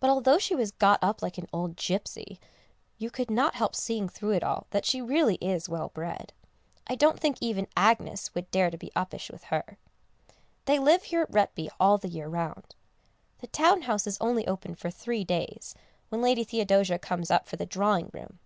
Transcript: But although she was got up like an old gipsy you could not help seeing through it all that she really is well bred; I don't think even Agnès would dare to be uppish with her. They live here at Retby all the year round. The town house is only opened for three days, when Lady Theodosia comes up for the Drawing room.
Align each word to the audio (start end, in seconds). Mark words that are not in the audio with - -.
But 0.00 0.10
although 0.10 0.38
she 0.38 0.56
was 0.56 0.72
got 0.72 0.98
up 1.00 1.22
like 1.22 1.38
an 1.38 1.46
old 1.52 1.76
gipsy 1.76 2.40
you 2.98 3.12
could 3.12 3.30
not 3.30 3.54
help 3.54 3.76
seeing 3.76 4.08
through 4.08 4.32
it 4.32 4.42
all 4.42 4.66
that 4.70 4.84
she 4.84 5.00
really 5.00 5.36
is 5.36 5.68
well 5.68 5.90
bred; 5.94 6.32
I 6.88 6.96
don't 6.96 7.20
think 7.20 7.36
even 7.40 7.66
Agnès 7.76 8.34
would 8.34 8.50
dare 8.50 8.72
to 8.72 8.76
be 8.76 8.90
uppish 8.96 9.30
with 9.30 9.44
her. 9.54 9.78
They 10.64 10.80
live 10.80 11.04
here 11.04 11.22
at 11.22 11.30
Retby 11.30 11.68
all 11.78 11.96
the 11.96 12.08
year 12.08 12.26
round. 12.26 12.74
The 13.38 13.46
town 13.46 13.82
house 13.82 14.04
is 14.04 14.18
only 14.20 14.48
opened 14.48 14.80
for 14.80 14.90
three 14.90 15.22
days, 15.22 15.76
when 16.08 16.20
Lady 16.20 16.42
Theodosia 16.42 16.98
comes 16.98 17.30
up 17.30 17.46
for 17.46 17.54
the 17.54 17.66
Drawing 17.66 18.10
room. 18.12 18.40